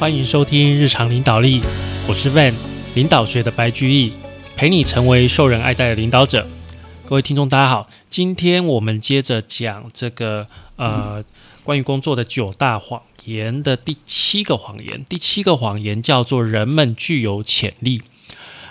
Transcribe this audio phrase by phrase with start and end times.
[0.00, 1.60] 欢迎收听日常领导力，
[2.08, 2.54] 我是 Van，
[2.94, 4.14] 领导学的白居易，
[4.56, 6.48] 陪你成为受人爱戴的领导者。
[7.04, 11.22] 各位听众，大家好，今天我们接着讲这个呃
[11.62, 15.04] 关于工作的九大谎言的第七个谎言。
[15.06, 18.00] 第七个谎言叫做人们具有潜力。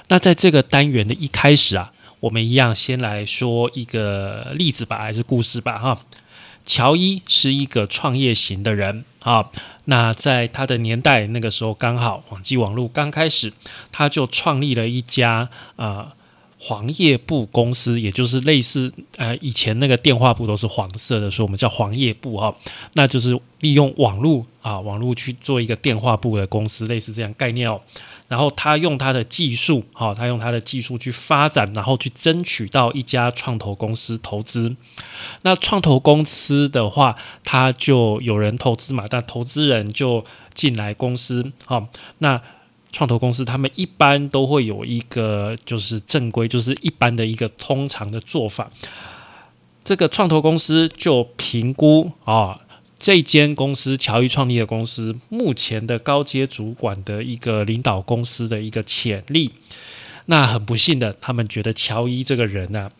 [0.07, 5.99] 那在这个单元的一开始啊，我们一样先来说一个例子吧，还是故事吧，哈。
[6.65, 9.49] 乔伊是一个创业型的人啊，
[9.89, 13.51] 那在他的年代，那个时候刚好网际网络刚开始，
[13.91, 16.13] 他就创立了一家啊
[16.59, 22.53] 黄页部公司，也就是类似呃以前那个电话部都是黄色的，所以我们叫黄页部啊，
[22.93, 27.81] 那就是利用网络啊网络去做一个电话部的公司，类似这样概念哦。
[28.29, 34.75] 然后他用他的技术，好，他用他的技术去发展，然后去争取到一家创投公司投资。
[35.41, 41.87] 那创投公司的话，他就有人投资嘛，但投资人就进来公司，好，
[42.19, 42.39] 那
[42.91, 48.69] 创投公司他们一般都会有一个就是正规，就是一般的一个通常的做法。
[49.83, 52.59] 这个创投公司就评估啊。
[52.99, 59.51] 这间公司乔伊创立的公司，目前的高阶主管的一个领导公司的一个潜力，
[60.25, 62.91] 那很不幸的，他们觉得乔伊这个人呢，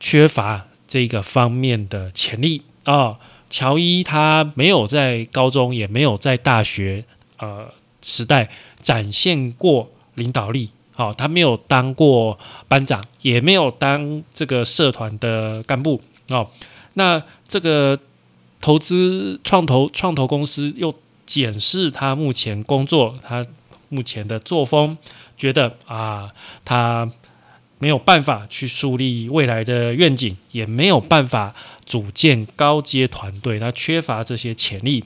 [0.00, 3.16] 缺乏这个方面的潜力啊。
[3.48, 7.04] 乔伊他没有在高中，也没有在大学
[7.38, 7.72] 呃
[8.02, 8.50] 时代
[8.82, 16.50] 展现过领导力，好，他没有当过班长，也没有当这个社团的干部哦。
[16.94, 17.96] 那这个。
[18.66, 20.92] 投资创投创投公司又
[21.24, 23.46] 检视他目前工作，他
[23.90, 24.98] 目前的作风，
[25.36, 26.32] 觉得啊，
[26.64, 27.08] 他
[27.78, 35.04] 没有办法去树立未来的愿景，也没有办法组建高阶团队，他缺乏这些潜力。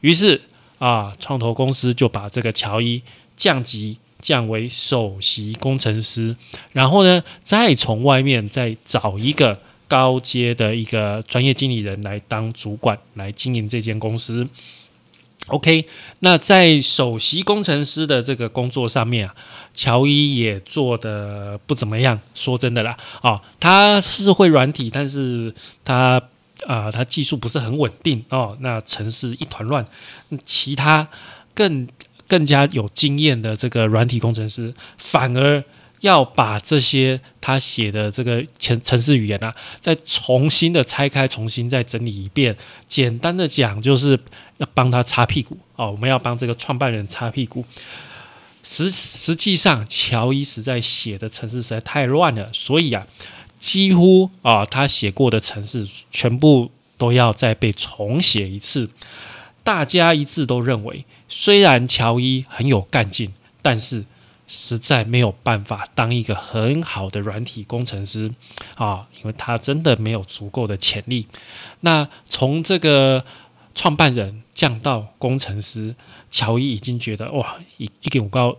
[0.00, 0.40] 于是
[0.78, 3.02] 啊，创投公司就把这个乔伊
[3.36, 6.34] 降级，降为首席工程师，
[6.72, 9.60] 然后呢，再从外面再找一个。
[9.92, 14.48] 高阶的一个专业经理人来当主管来经营这间公司。
[15.48, 15.84] OK，
[16.20, 19.34] 那在首席工程师的这个工作上面啊，
[19.74, 22.18] 乔伊也做的不怎么样。
[22.34, 25.54] 说真的啦，啊，他是会软体，但是
[25.84, 26.22] 他
[26.66, 28.56] 啊，他技术不是很稳定哦。
[28.60, 29.86] 那城市一团乱，
[30.46, 31.06] 其他
[31.52, 31.86] 更
[32.26, 35.62] 更加有经验的这个软体工程师反而。
[36.02, 42.56] 要把这些他写的这个城城市语言啊，再重新的拆开，重新再整理一遍。
[42.88, 44.18] 简单的讲，就是
[44.58, 45.92] 要帮他擦屁股哦。
[45.92, 47.64] 我们要帮这个创办人擦屁股。
[48.64, 53.06] 实实际上，乔伊实在写的城市实在太乱了，所以啊，
[53.60, 58.90] 几乎啊，他写过的城市全部都要再被重写一次。
[59.62, 63.32] 大家一致都认为，虽然乔伊很有干劲，
[63.62, 64.04] 但是。
[64.54, 68.30] 实在没有办法当一个很好的软体工程师
[68.76, 71.26] 啊，因为他真的没有足够的潜力。
[71.80, 73.24] 那从这个
[73.74, 75.94] 创办人降到工程师，
[76.28, 78.54] 乔伊已经觉得哇，一一点五高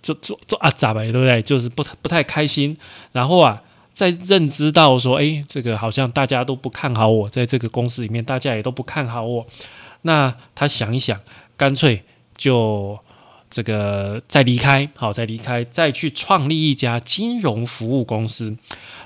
[0.00, 1.42] 就做做啊咋呗，对不对？
[1.42, 2.74] 就是不不太开心。
[3.12, 3.62] 然后啊，
[3.92, 9.46] 在认知到说，哎，这个好像大家都不看好我，在这个公司里面，大家也都不看好我。
[10.00, 11.20] 那他想一想，
[11.58, 12.02] 干脆
[12.34, 12.98] 就。
[13.54, 18.56] 这个再离开，好，再离开，再去创立一家金融服务公司。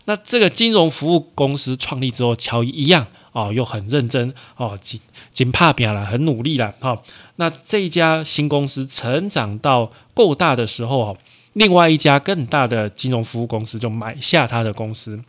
[0.07, 4.99] 那这个金融服务公司创立之后，乔伊一样哦，又很认真哦，紧
[5.31, 6.75] 紧怕表了，很努力了。
[6.81, 7.05] 好，
[7.37, 11.19] 那这家新公司成长到够大的时候哦，
[11.53, 15.23] 另外一家更大的金融服务公司就买下他的公司。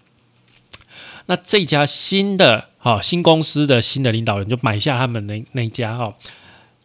[1.26, 6.16] 那这家新的哈新公司的新的领导人就买下他们那那家哈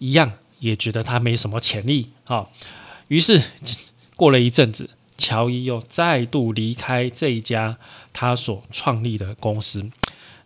[0.00, 0.32] 一样。
[0.64, 2.48] 也觉得他没什么潜力啊，
[3.08, 3.42] 于是
[4.16, 4.88] 过了一阵子，
[5.18, 7.76] 乔伊又再度离开这一家
[8.14, 9.90] 他所创立的公司。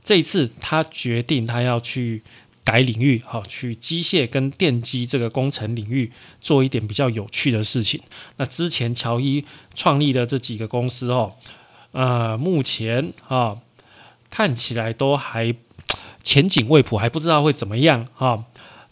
[0.02, 2.22] 这一次，他决定他要去
[2.64, 6.10] 改领域，好去机械跟电机这个工程领域
[6.40, 8.00] 做一点比较有趣的事情。
[8.38, 9.44] 那之前乔伊
[9.76, 11.36] 创立的这几个公司哦，
[11.92, 13.58] 呃，目前啊
[14.30, 15.54] 看起来都还
[16.24, 18.44] 前景未卜，还不知道会怎么样啊。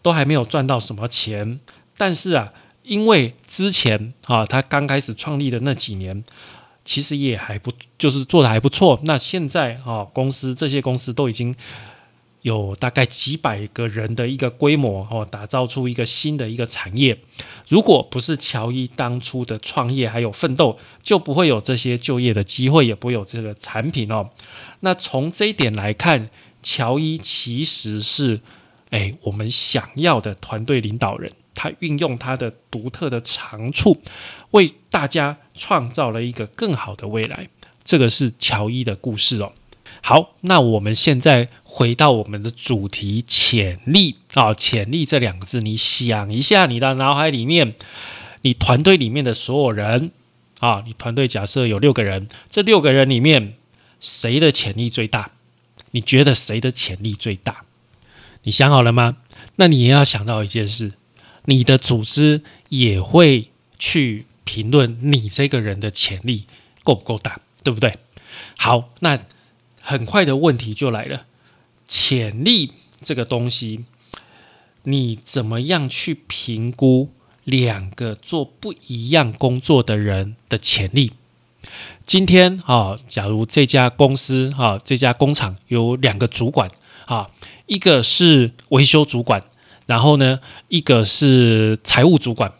[0.06, 1.58] 都还没有赚到什么钱，
[1.96, 2.52] 但是啊，
[2.84, 6.22] 因为之前啊，他刚开始创立的那几年，
[6.84, 9.00] 其实也还不就是做的还不错。
[9.02, 11.52] 那现在啊，公司这些公司都已经
[12.42, 17.18] 有大概几百个人的一个规模哦，打造出一个新的一个产业。
[17.66, 24.30] 如果不是乔伊当初的创业还有奋斗，就不会有这些就业的机会，也不会有这个产品哦。
[24.78, 26.30] 那从这一点来看，
[26.62, 28.40] 乔伊其实是。
[28.90, 34.00] 哎，我们想要的团队领导人他运用他的独特的长处，
[34.52, 37.48] 为大家创造了一个更好的未来。
[37.84, 39.52] 这个是乔伊的故事哦。
[40.02, 44.54] 好，那我们现在回到我们的主题——潜力啊！
[44.54, 47.74] 潜力这两个字，你想一下，你的脑海里面，
[48.42, 50.12] 你团队里面的所有人
[50.60, 53.54] 啊，你团队假设有六个人，这六个人里面，
[54.00, 55.32] 谁的潜力最大？
[55.90, 57.64] 你觉得谁的潜力最大？
[58.46, 59.16] 你想好了吗？
[59.56, 60.92] 那你也要想到一件事，
[61.46, 66.46] 你的组织也会去评论你这个人的潜力
[66.84, 67.92] 够不够大，对不对？
[68.56, 69.18] 好，那
[69.82, 71.26] 很快的问题就来了，
[71.88, 72.72] 潜力
[73.02, 73.84] 这个东西，
[74.84, 77.10] 你怎么样去评估
[77.42, 81.14] 两个做不一样工作的人的潜力？
[82.06, 86.70] 今天啊，假如这家公司啊，这家工厂有两个主管
[87.06, 87.30] 啊，
[87.66, 89.44] 一个是维修主管，
[89.86, 92.52] 然后呢，一个是财务主管。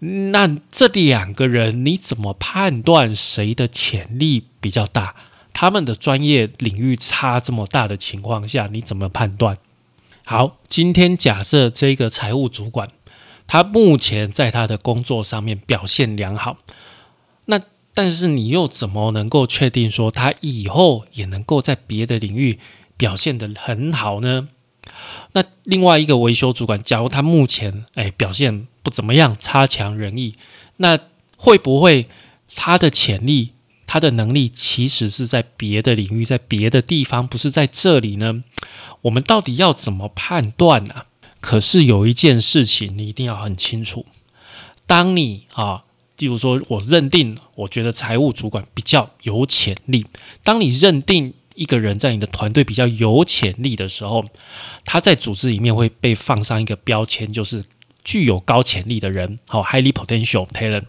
[0.00, 5.14] 那这两个人，你怎么判断谁的潜力比较大？
[5.52, 9.56] 他们的专业领域差这么大的情况下，你怎么判断？
[10.24, 12.88] 好，今天假设这个财务主管，
[13.46, 16.58] 他目前在他的工作上面表现良好，
[17.46, 17.60] 那。
[17.94, 22.60] 但是你又怎么能够确定说他以后也能够在别的领域
[22.98, 24.48] 表现得很好呢？
[25.32, 30.34] 那另外一个维修主管，假如他目前哎表现不怎么样，差强人意，
[30.76, 30.98] 那
[31.38, 32.08] 会不会
[32.54, 33.52] 他的潜力、
[33.86, 38.44] 他的能力其实是在别的领域，在别的地方，不是在这里呢？
[39.02, 41.06] 我们到底要怎么判断呢？
[41.40, 44.04] 可是有一件事情你一定要很清楚，
[44.86, 45.84] 当你啊。
[46.18, 50.04] 例如说，我认定，我觉得财务主管比较有潜力。
[50.42, 54.24] 当你认定一个人在你的团队比较有潜力的时候，
[54.84, 57.64] 他在组织里面会被放上一个标签，就是
[58.04, 60.84] 具有高潜力的人，好，highly potential talent。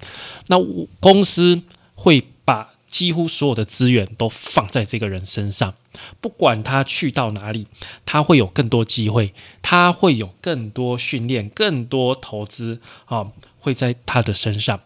[0.45, 0.57] 那
[0.99, 1.63] 公司
[1.95, 5.73] 会把几乎所有的资源都放在这个人身上，
[6.21, 7.65] 不管他去到哪里，
[8.05, 9.33] 他会有更多机会，
[9.63, 14.81] 他会有更多训练，更多投资，啊，会在他的身上。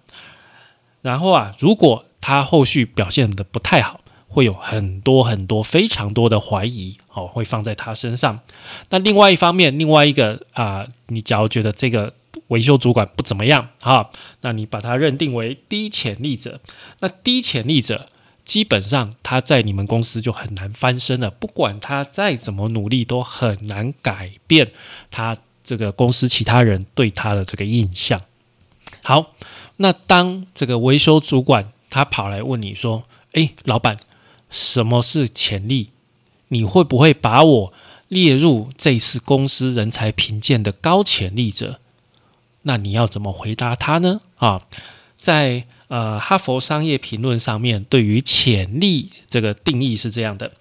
[1.01, 3.99] 然后啊，如果他后续表现的不太好，
[4.33, 8.39] 会有很多很多非常多的怀疑哦，会放在他身上。
[8.89, 12.13] 那另外一方面，另外一个啊，你假如觉得这个
[12.47, 14.09] 维修主管不怎么样啊，
[14.41, 16.59] 那你把他认定为低潜力者。
[16.99, 18.09] 那低潜力者
[18.43, 24.71] 基本上他在你们公司就很难翻身了，不管他再怎么努力，都很难改变
[25.11, 28.19] 他这个公司其他人对他的这个印象。
[29.03, 29.33] 好。
[29.77, 33.97] 那当这个维修主管他跑来问你说：“诶，老板，
[34.53, 35.89] 什么是潜力？
[36.49, 37.73] 你会不会把我
[38.07, 41.79] 列入这次公司人才评鉴的高潜力者？”
[42.61, 44.21] 那你要怎么回答他呢？
[44.35, 44.61] 啊，
[45.17, 50.51] 在呃哈佛商业评论上面对于潜力这个定义是这样的：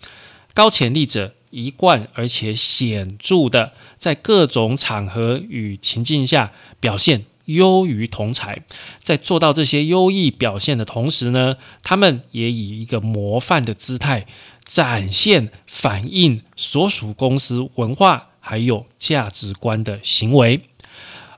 [0.54, 6.50] 高潜力者一贯而且显著的在各种场合与情境下
[6.80, 7.26] 表现。
[7.46, 8.62] 优于同才，
[8.98, 14.26] 在做到这些优异表现的同时呢，他们也以一个模范的姿态
[14.64, 20.60] 展现、反映所属公司文化还有价值观的行为。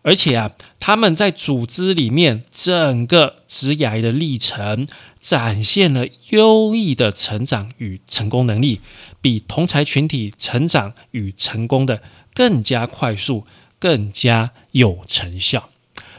[0.03, 4.87] 而且啊，他们在组织里面整个职涯的历程，
[5.19, 8.83] 展现了优异的成长与成功能力，
[9.23, 12.03] 比同才群体成长与成功的
[12.35, 13.47] 更加快速、
[13.79, 15.71] 更加有成效。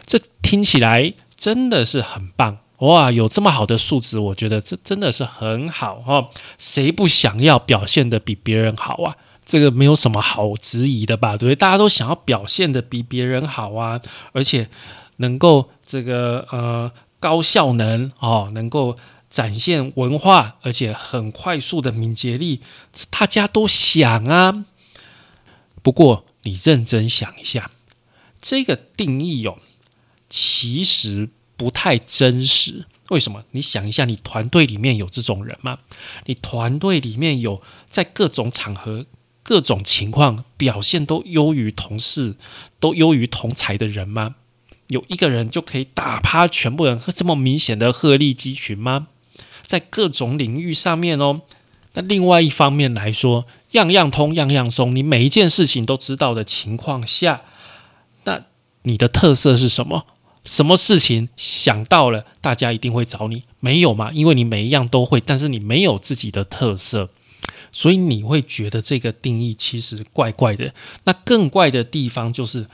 [0.05, 3.11] 这听起来真的是很棒哇！
[3.11, 6.29] 有这么好的素质，我觉得这真的是很好哈。
[6.57, 9.15] 谁不想要表现的比别人好啊？
[9.45, 11.37] 这个没有什么好质疑的吧？
[11.37, 11.55] 对不对？
[11.55, 14.01] 大家都想要表现的比别人好啊，
[14.33, 14.69] 而且
[15.17, 18.97] 能够这个呃高效能哦，能够
[19.29, 22.61] 展现文化，而且很快速的敏捷力，
[23.09, 24.65] 大家都想啊。
[25.81, 27.71] 不过你认真想一下，
[28.41, 29.59] 这个定义哟。
[30.37, 33.45] 其实不太真实，为什么？
[33.51, 35.79] 你想一下，你团队里面有这种人吗？
[36.25, 39.05] 你团队里面有在各种场合、
[39.43, 42.35] 各种情况表现都优于同事、
[42.81, 44.35] 都优于同才的人吗？
[44.87, 49.07] 有一个人就可以打趴全部人，这么明显的鹤立鸡群吗？
[49.65, 51.43] 在各种领域上面哦。
[51.93, 57.43] 那另外一方面来说，样样通、样样松，你每一件事情都知道的情况下，
[58.25, 58.43] 那
[58.81, 60.05] 你的特色是什么？
[60.45, 64.11] 什么事情想到了，大家一定会找你，没有嘛？
[64.13, 67.09] 因为你每一样都会，但是你没有自己的特色，
[67.71, 70.73] 所以你会觉得这个定义其实怪怪的。
[71.05, 72.67] 那更怪的地方就是，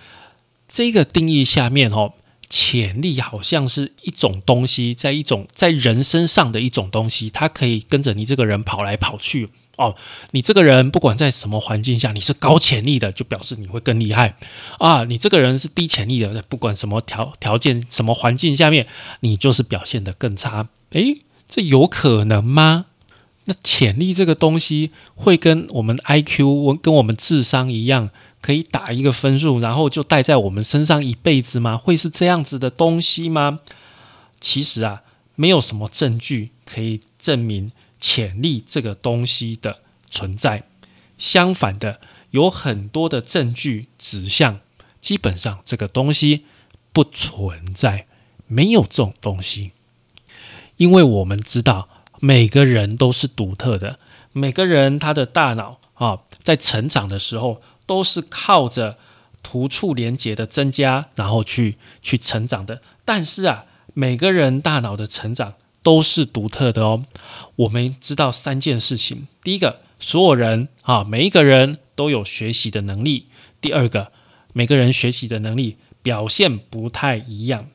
[0.68, 2.14] 这个定义下面哦，
[2.52, 9.96] 潜力好像是一种东西，在一种在人身上的一种东西，它可以跟着你这个人跑来跑去哦。
[10.32, 14.36] 你这个人不管在什么环境下，你是高潜力的，就表示你会更厉害
[14.80, 15.06] 啊。
[15.06, 18.86] 你这个人是低潜力的，不管什么条条件、什么环境下面，
[19.22, 20.68] 你就是表现得更差。
[20.92, 22.88] 诶，这有可能吗？
[23.46, 28.10] 那潜力这个东西会跟我们 I Q、跟我们智商一样？
[28.42, 31.78] 可以打一个分数，然后就带在我们身上一辈子吗？
[31.78, 33.60] 会是这样子的东西吗？
[34.40, 35.04] 其实啊，
[35.36, 40.64] 没有什么证据可以证明潜力这个东西的存在。
[41.20, 44.60] 相反的，有很多的证据指向，
[45.00, 46.46] 基本上这个东西
[46.92, 48.08] 不存在，
[48.48, 49.74] 没有这种东西。
[50.78, 51.88] 因为我们知道，
[52.20, 54.00] 每个人都是独特的，
[54.34, 57.62] 每个人他的大脑啊，在成长的时候。
[57.92, 58.98] 都是靠着
[59.44, 62.82] 突触连接的增加，然后去去成长的。
[63.04, 67.04] 但是啊，每个人大脑的成长都是独特的哦。
[67.58, 73.26] 我们知道三件事情：第一个，所有人啊，每一个人都有学习的能力；
[73.60, 74.14] 第二个，
[74.54, 77.66] 每个人学习的能力表现不太一样；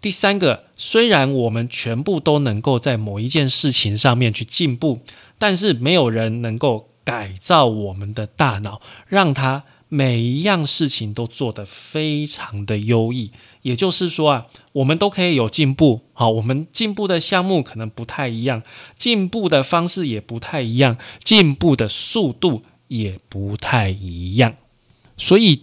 [0.00, 5.00] 第三个，虽然我们全部都能够在某一件事情上面去进步，
[5.36, 6.88] 但是没有人能够。
[7.04, 13.30] 改造我们的大脑，让它每一样事情都做得非常的优异。
[13.62, 16.02] 也就是说啊，我们都可以有进步。
[16.12, 18.62] 好，我们进步的项目可能不太一样，
[18.96, 24.54] 进步的方式也不太一样，进步的速度也不太一样。
[25.16, 25.62] 所以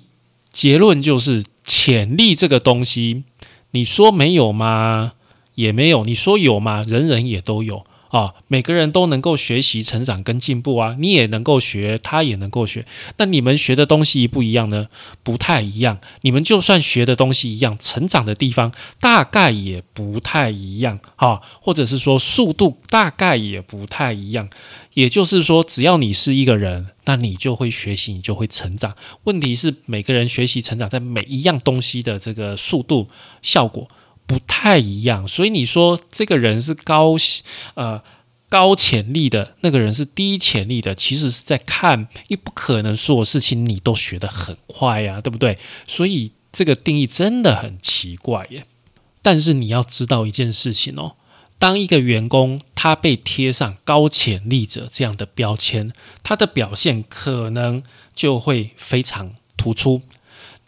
[0.51, 3.23] 结论就是，潜力这个东西，
[3.71, 5.13] 你说没有吗？
[5.55, 6.05] 也没有。
[6.05, 6.83] 你说有吗？
[6.87, 7.85] 人人也都有。
[8.09, 10.95] 啊，每个人都能够学习、成长跟进步啊！
[10.99, 12.85] 你也能够学，他也能够学。
[13.17, 14.87] 那你们学的东西不一样呢？
[15.23, 15.99] 不太一样。
[16.21, 24.49] 你们就算学的东西一样，成长的地方大概也不太一样啊，或者是说速度大概也不太一样。
[24.95, 28.95] 也就是说，只要你是一个人，那你就会学习，你就会成长。
[29.25, 33.07] 问题是每个人学习、成长在每一样东西的这个速度、
[33.41, 33.87] 效果。
[34.29, 37.15] 不太一样，所以你说这个人是高
[37.73, 38.03] 呃
[38.47, 45.57] 高潜力的，那个人是低潜力的，其实是在看，你不可能所有事情你都学得很快呀，对不对？
[45.87, 48.67] 所以这个定义真的很奇怪耶。
[49.23, 51.15] 但是你要知道一件事情哦，
[51.57, 57.81] 当一个员工他被贴上高潜力者这样的标签，他的表现可能
[58.15, 60.03] 就会非常突出。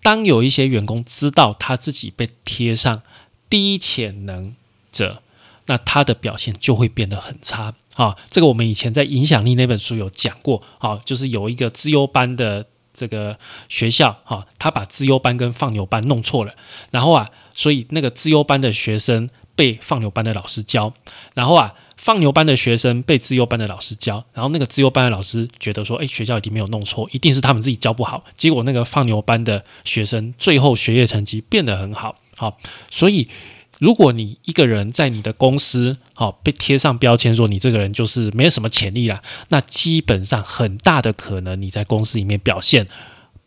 [0.01, 3.03] 当有一些员工知道他自己被贴上，
[3.51, 4.55] 低潜能
[4.91, 5.21] 者，
[5.67, 8.17] 那他的表现就会变得很差啊！
[8.31, 13.37] 这个我们以前在影响力那本书有讲过啊，就是有一个资优班的这个
[13.69, 16.55] 学校哈，他把资优班跟放牛班弄错了，
[16.89, 20.93] 然后啊，所以那个资优班的学生被放牛班的老师教，
[21.35, 21.75] 然后啊。
[21.97, 32.15] 放牛班的学生被自优班的老师教，然后那个自优班的老师觉得说：“哎，学校一定没有弄错，一定是他们自己教不好。”结果那个放牛班的学生最后学业成绩变得很好。
[32.41, 32.57] 好，
[32.89, 33.29] 所以
[33.77, 42.87] 如果你一个人在你的公司好被贴上标签说你这个人就是没有什么潜力啦，那基本上很大的可能你在公司里面表现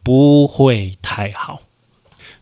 [0.05, 1.63] 不会太好。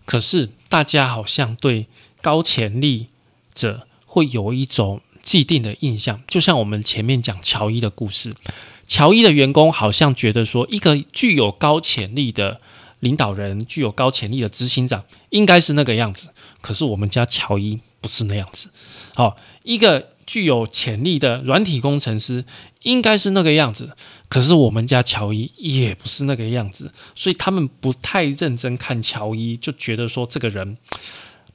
[0.04, 1.87] 可是大家好像对
[2.21, 3.09] 高潜力
[3.54, 5.00] 者会有一种。
[5.25, 8.35] 既定的印象，就像我们前面讲乔伊的故事，
[8.88, 12.61] 乔伊的员工好像觉得说，一个具有高潜力的
[12.99, 16.30] 领导人，具有高潜力的执行长，应该是那个样子。
[16.62, 18.71] 可是我们家乔伊不是那样子。
[19.14, 22.47] 好，一个具有潜力的软体工程师，
[22.85, 23.95] 应该是那个样子。
[24.31, 30.78] 可是我们家乔伊也不是那个样子，所以他们不太认真看乔伊，就觉得说这个人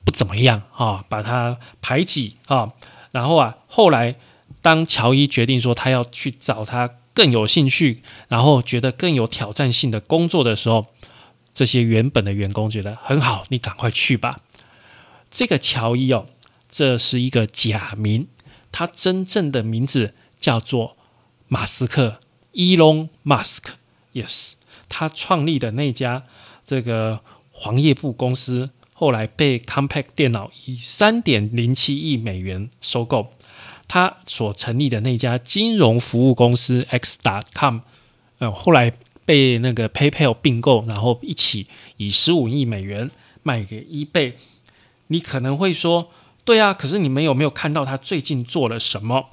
[0.05, 2.73] 不怎么样啊，把他排挤啊。
[3.11, 4.15] 然后啊，后来
[4.61, 10.85] 当乔伊决定说他要去找他更有兴趣，然后觉得更有挑战性的工作的时候，
[11.53, 14.41] 这些原本的员工觉得很好，你赶快去吧。
[15.29, 16.27] 这个乔伊哦，
[16.69, 18.27] 这是一个假名，
[18.71, 20.97] 他真正的名字叫做
[21.47, 22.19] 马斯克
[22.53, 23.63] ，Elon Musk。
[24.13, 24.53] Yes，
[24.89, 26.23] 他创立的那家
[26.65, 28.71] 这个黄页部公司。
[28.99, 33.27] 后来被 Compaq 电脑以三点零七亿美元收购，
[33.87, 37.81] 他所成立的那家金融服务公司 X.com，
[38.39, 38.91] 呃，后来
[39.23, 41.67] 被那个 PayPal 并购，然后一起
[41.97, 43.11] 以十五亿美元
[43.43, 44.33] 卖给 eBay。
[45.07, 46.11] 你可能会说，
[46.43, 49.29] 对啊，可是你们有没有看到他最近做了什么？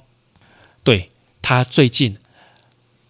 [0.83, 2.17] 对他最近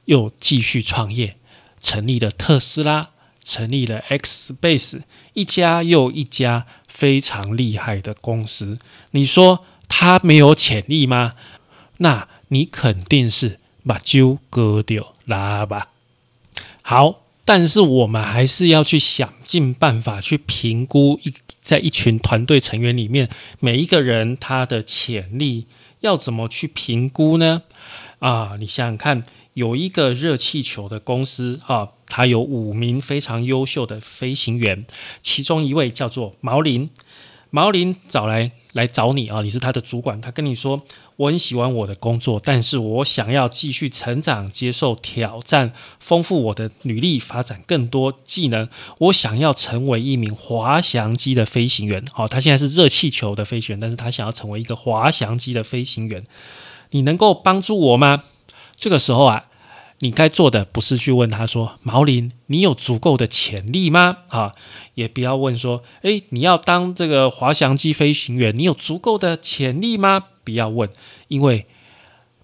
[0.06, 1.38] 又继续创业，
[1.82, 3.10] 成立了特斯拉。
[3.48, 5.04] 成立了 X Space，
[5.34, 8.80] 一家又一家非常厉害的公司。
[9.12, 11.36] 你说他没有潜力吗？
[11.98, 15.90] 那你肯定是把揪割掉啦吧。
[16.82, 25.68] 好，但是我们还是要去想尽办法去评估一在一群团队成员里面每一个人他的潜力
[26.02, 27.62] 要怎么去评估呢？
[28.20, 29.24] 啊，你想想看，
[29.54, 34.86] 有一个热气球的公司啊，它有五名非常优秀的飞行员，
[35.22, 36.90] 其中一位叫做毛林。
[37.52, 40.82] 毛林找来来找你啊，你是他的主管，他跟你说。
[41.16, 48.68] 我很喜欢我的工作，但是我想要继续成长，接受挑战，丰富我的履历，发展更多技能。
[49.00, 52.04] 我想要成为一名滑翔机的飞行员。
[52.12, 56.26] 好，他现在是热气球的飞行员，但是他想要成为一个滑翔机的飞行员。
[56.90, 58.26] 你能够帮助我吗？
[58.76, 59.46] 这个时候啊。
[60.06, 64.52] 你该做的不是去问他说：“毛林，你有足够的潜力吗？”啊，
[64.94, 70.88] 也不要问说：“诶，你要当这个滑翔机飞行员，你有足够的潜力吗？”不要问，
[71.28, 71.66] 因为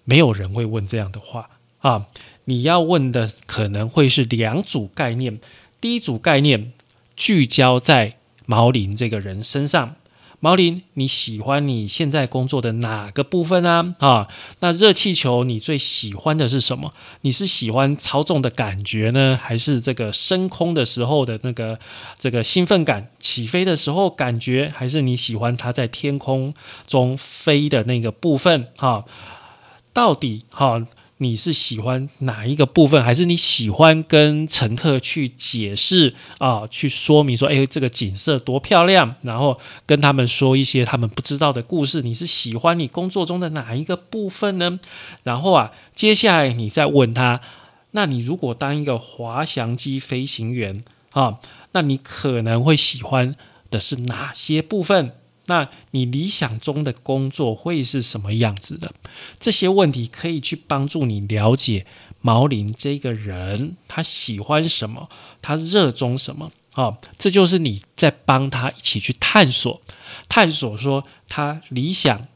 [0.02, 2.06] 没有人会问这样的话啊。
[2.46, 5.38] 你要问的可能会是两组概念，
[5.80, 6.72] 第一组概念
[7.14, 9.94] 聚焦在毛林这个人身上。
[10.44, 13.94] 毛林，你喜欢你现在工作的哪个部分啊？
[14.00, 16.92] 啊，那热气球你最喜欢的是什么？
[17.20, 21.78] 你是喜欢操纵的感觉呢，还是这个升空的时候的那个
[22.18, 23.08] 这个兴奋感？
[23.20, 26.52] 起飞的时候感觉，还是你喜欢它在天空
[26.88, 28.66] 中飞的那个部分？
[28.76, 29.04] 哈，
[29.92, 30.84] 到底哈？
[31.22, 42.02] 你是喜欢哪一个部分，还是你喜欢跟乘客去解释啊，去说明说，哎，这个景色多漂亮，然后跟他们说一些他们不知道的故事。
[42.02, 44.80] 你是喜欢你工作中的哪一个部分呢？
[45.22, 47.40] 然后啊，接下来你再问他，
[47.92, 51.38] 那你如果当一个滑翔机飞行员啊，
[51.72, 53.36] 那你可能会喜欢
[53.70, 55.12] 的是哪些部分？
[55.46, 58.92] 那你理想中的工作会是什么样子的？
[59.40, 61.84] 这些问题可以去帮助你了解
[62.20, 65.08] 毛林这个人，他喜欢什么，
[65.42, 66.96] 他热衷什么啊？
[67.18, 69.82] 这就是你在帮他一起去探索，
[70.28, 72.28] 探索说他理想，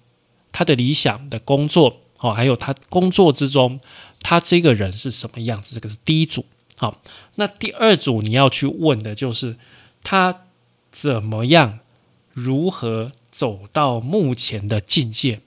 [0.50, 3.78] 他的理想的工作哦，还有他工作之中
[4.20, 5.76] 他这个人是什么样子？
[5.76, 6.44] 这个是第一组。
[6.76, 7.00] 好，
[7.36, 9.56] 那第二组你要去问的就是
[10.02, 10.42] 他
[10.90, 11.78] 怎么样。
[12.36, 15.40] 如何走到目前的境界？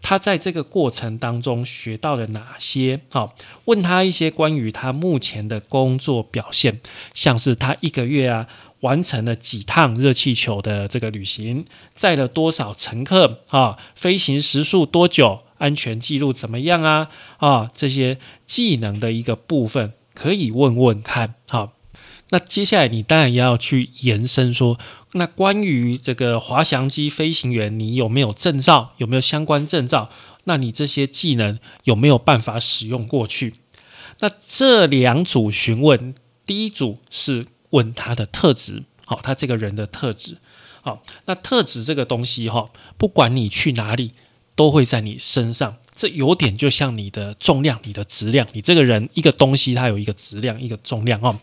[0.00, 3.00] 他在这个过程当中学到了哪些？
[3.08, 6.80] 好，问他一些关于他目前的工作表现，
[7.14, 8.48] 像是他一个月啊
[8.80, 13.78] 完成了几趟热气球的这个旅行，载了多少乘客啊？
[13.94, 15.42] 飞行时速多久？
[15.58, 17.08] 安全记录怎么样啊？
[17.36, 21.34] 啊，这些技能的一个部分可以问问看。
[21.48, 21.74] 好，
[22.32, 24.78] 那接下来你当然要去延伸说。
[25.12, 28.94] 那关于这个滑翔机飞行员，你有没有证照？
[28.96, 30.08] 有没有相关证照？
[30.44, 33.56] 那你这些技能有没有办法使用过去？
[34.20, 36.14] 那这两组询问，
[36.46, 40.38] 第一组是问他的特质，好，他这个人的特质，
[40.80, 44.12] 好，那特质这个东西哈，不管你去哪里，
[44.56, 45.76] 都会在你身上。
[45.94, 51.38] 这有点就像你的重量、你的质量，你这个人一个东西，它有一个质量、一个重量哦。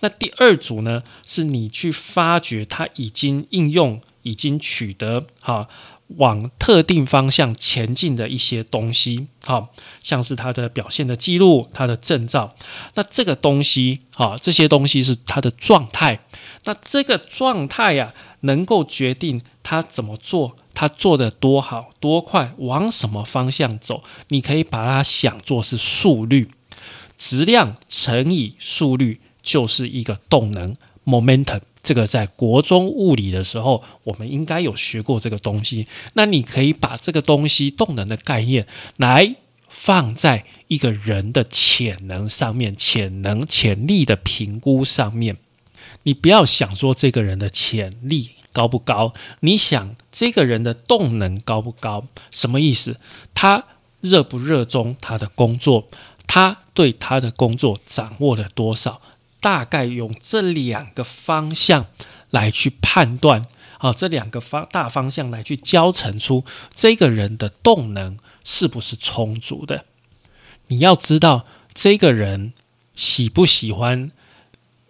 [0.00, 5.68] 那第二组呢，是你去发掘它已经应用、已经取得哈，
[6.16, 9.68] 往特定方向前进的一些东西，好，
[10.02, 12.54] 像是它的表现的记录、它的证照。
[12.94, 16.20] 那这个东西，哈，这些东西是它的状态。
[16.64, 20.56] 那这个状态呀，能够决定它怎么做。
[20.72, 24.02] 他做的多好多快，往什么方向走？
[24.28, 26.48] 你可以把它想做是速率，
[27.18, 30.74] 质量乘以速率就是一个动能
[31.04, 31.60] momentum。
[31.82, 35.86] 这个在国中物理的时候，我们应该有学过这个东西。
[36.14, 38.66] 那你可以把这个东西动能的概念
[38.98, 39.36] 来
[39.68, 45.38] 放在一个人的潜能上面，潜能潜力的评估上面。
[46.02, 48.32] 你不要想说这个人的潜力。
[48.52, 49.12] 高不高？
[49.42, 52.08] 你想这个人的动能高不高？
[52.32, 52.96] 什么意思？
[53.32, 53.64] 他
[54.00, 55.86] 热不热衷他的工作？
[56.26, 59.00] 他对他的工作掌握了多少？
[59.40, 61.86] 大概用这两个方向
[62.30, 63.42] 来去判断
[63.78, 69.84] 啊，这两个方大方向来去交成出这个人的动能是不是充足的？
[70.68, 72.52] 你要知道这个人
[72.94, 74.10] 喜不喜欢。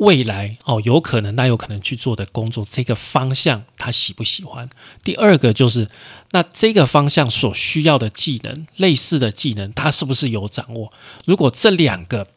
[0.01, 4.67] 未来哦，有可能，那有可能去做的工作，这个方向他喜不喜欢？
[5.05, 5.91] 第二个就是，
[6.31, 10.91] 那这个方向所需要的技能，类似的技能，他是不是有掌握？
[11.27, 12.29] 如果这两个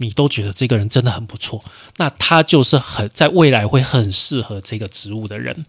[0.00, 1.62] 你都觉得这个人真的很不错，
[1.98, 5.66] 那他就是很在未来会很适合这个职务的人。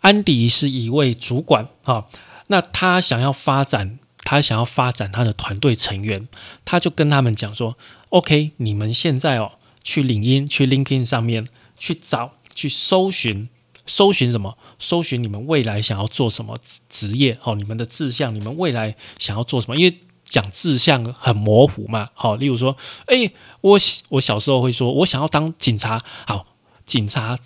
[0.00, 2.06] 安迪是一位主管啊，
[2.46, 6.28] 那他想要发展，他想要发展他的团队成员，
[6.64, 7.76] 他就跟他们讲说
[8.10, 13.48] ：“OK，你们现在哦，去领英、去 LinkedIn 上面去找、去搜寻、
[13.86, 14.56] 搜寻什么？
[14.78, 16.56] 搜寻你们未来想要做什么
[16.88, 17.38] 职业？
[17.42, 19.76] 哦，你们的志向，你们未来想要做什么？
[19.76, 20.00] 因为
[20.32, 22.08] 讲志向很模糊嘛。
[22.14, 26.02] 好，例如说，哎，我我小时候会说我想要当警察。
[26.26, 26.46] 好，
[26.86, 27.38] 警察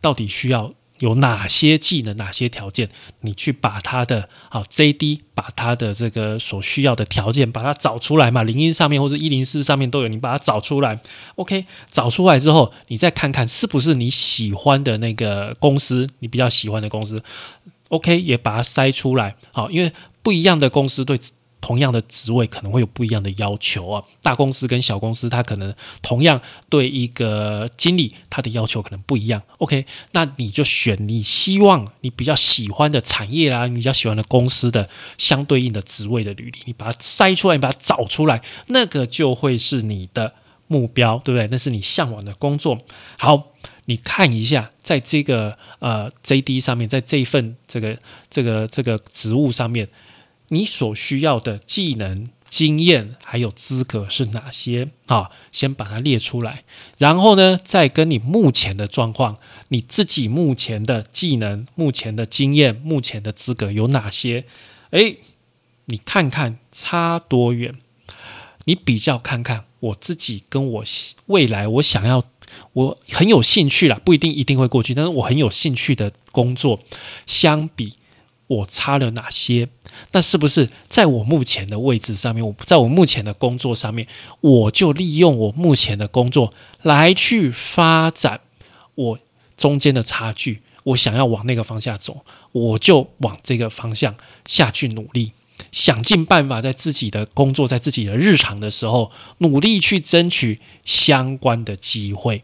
[0.00, 0.72] 到底需要？
[1.00, 2.90] 有哪些技能、哪些条件？
[3.22, 8.42] 你去把他的好 JD，把他的这个所需要的条件，把它找出来嘛？
[8.42, 11.00] 零一上面或者一零四上面都有，你把它找出来。
[11.36, 17.22] OK，找出来之后，你再看看是不是你喜欢的那个公司，你比较喜欢的公司。
[17.88, 19.36] OK，也把它筛出来。
[19.52, 19.90] 好，因为
[20.22, 21.18] 不一样的公司对。
[21.60, 29.42] 同样的职位可能会有不一样的要求啊，大公司跟小公司，它可能同样对一个经理，他的要求可能不一样。
[29.58, 40.32] OK，那你就选你希望你比较喜欢的产业啦，你比较喜欢的公司的相对应的职位的履历，你把它筛出来，你把它找出来，那个就会是你的
[40.66, 41.46] 目标，对不对？
[41.50, 42.78] 那是你向往的工作。
[43.18, 43.52] 好，
[43.84, 47.98] 你看一下，在这个呃 JD 上面，在这一份这个
[48.30, 49.86] 这个这个职务上面。
[50.52, 55.30] 你所需要的技能、经验还有资格是哪些啊？
[55.52, 56.64] 先把它列出来，
[56.98, 64.44] 然后呢，再跟你目前的状况，你自己目前的技能、目前的经验、目前的资格有哪些？
[64.90, 65.18] 诶，
[65.84, 67.76] 你看看差多远？
[68.64, 70.84] 你比较看看我自己跟我
[71.26, 72.24] 未来我想要，
[72.72, 76.80] 我很有兴趣啦，不一定一定会过去，但是我很有兴趣的工作
[77.24, 77.94] 相比。
[78.48, 79.68] 我差了哪些？
[80.12, 84.06] 那是不是在我目前的位置上面，我在我目前的工作上面，
[84.40, 88.40] 我就利用我目前的工作来去发展
[88.94, 89.18] 我
[89.56, 90.62] 中间的差距？
[90.84, 95.32] 我想要往那个方向走，我就往这个方向下去努力，
[95.70, 102.42] 想尽办法在自己的工作，在自己的日常的时候，努力去争取相关的机会。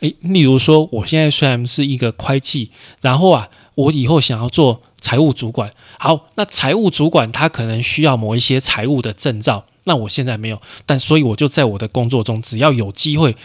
[0.00, 2.70] 诶，例如说，我现在虽然是一个会计，
[3.02, 4.82] 然后啊，我以后想要做。
[5.00, 13.36] 财务主管，好，那财务主管他可能需要某一些财务的证照，那我现在没有，但所以我就在我的工作中，只要有机会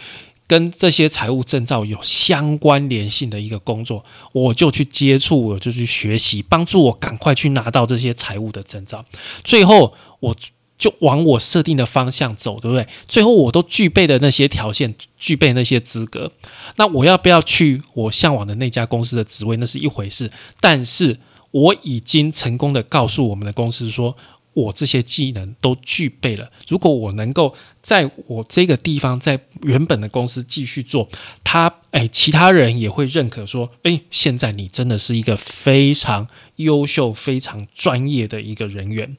[0.46, 9.04] 跟这些财务证照有相关联性的一个工作，我就去接触，我就去学习，帮助我赶快去拿到这些财务的证照，
[9.44, 10.36] 最后我。
[10.78, 12.84] 就往我设定的方向走，对不对？
[13.06, 16.32] 最后我都具备的那些条件，具备那些资格，
[16.74, 20.28] 那我要不要去我向往的那家公司的职位，那是一回事。
[20.60, 21.20] 但是
[21.52, 24.16] 我已经成功的告诉我们的公司说。
[24.54, 26.52] 我这些技能都具备了。
[26.68, 31.08] 如果我能够在我这个地方，在原本的公司继续做，
[31.42, 39.16] 他哎，其他人也会认可说，哎，现在你真的是一个非常优秀、非常专业的一个人员。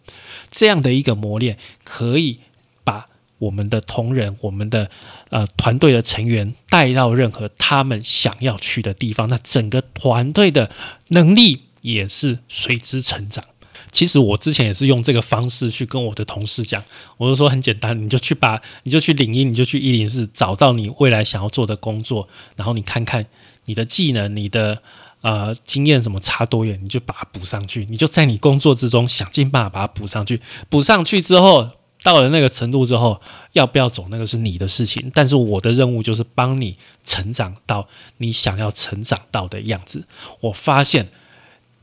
[0.51, 2.41] 这样的一个磨练，可以
[2.83, 3.07] 把
[3.39, 4.91] 我们的同仁、我们的
[5.31, 10.69] 呃团队的成员带到任何他们想要去的地方，那整个团队的
[11.07, 13.45] 能力也是随之成长。
[13.91, 16.83] 其实我之前也是用这个方式去跟我的同事讲，
[17.17, 23.25] 我就说很简单，你就去把，你就去领英，你就去一零四，找到你未来想要做的工作，然后你看看
[23.65, 24.81] 你的技能、你的
[25.21, 30.41] 呃经验什么差多远，你就把它补上去，你就在你工作之中想尽办法把它补上去。
[30.69, 31.69] 补上去之后，
[32.01, 40.07] 到了那个程度之后，要不要走那个是你的事情，但是我的任务就是帮你成长到你想要成长到的样子。
[40.41, 41.09] 我发现，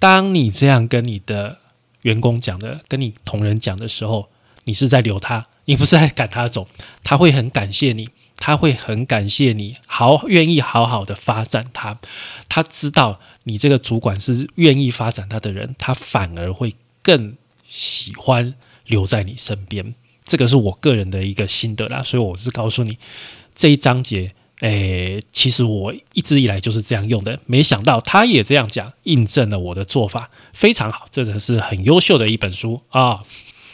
[0.01, 1.59] 当你这样跟你的
[2.03, 4.31] 员工讲的，跟你同仁讲的时候，
[4.65, 6.67] 你是在留他，你不是在赶他走。
[7.05, 8.09] 他会很感谢你，
[8.39, 11.99] 他会很感谢你，好愿意好好的发展他。
[12.49, 17.37] 他知道你这个主管是愿意发展他的人，他反而会更
[17.69, 18.55] 喜欢
[18.87, 19.95] 留在你身边。
[20.25, 22.99] 这个是我个人的一个心得啦，所以我是告诉你
[23.55, 24.35] 这一章节。
[24.61, 33.25] 诶，其实我一直以来就是这样用的，没想到他也这样讲，印证了我的做法，非常好，这真是很优秀的一本书啊。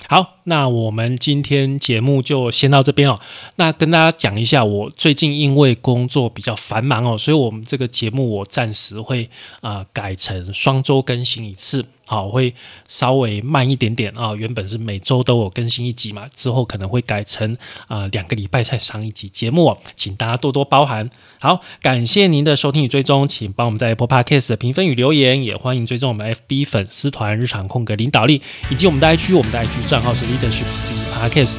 [0.08, 3.18] 好，那我们今天节目就先到这边哦。
[3.56, 9.28] 那跟大家讲一下，我最近因为工作比较繁忙哦，所以我们这个节目我暂时会
[9.60, 11.84] 啊改成双周更新一次。
[12.08, 12.54] 好，会
[12.86, 14.32] 稍微慢一点点啊。
[14.36, 17.56] 原本是每周都有更新一集嘛，之后可能会改成
[17.88, 21.10] 啊两个礼拜才上一集节目，请大家多多包涵。
[21.40, 31.58] 好，感谢您的收听与追踪，请帮我们在 Apple Podcast 的评分与留言，也欢迎追踪我们 FB 粉丝团日常空格领导力，以及我们的 IG，我们的 IG 账号是 Leadership C Podcast。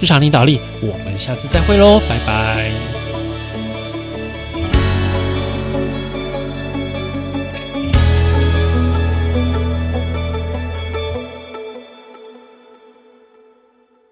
[0.00, 2.95] 日常领导力，我们下次再会喽，拜拜。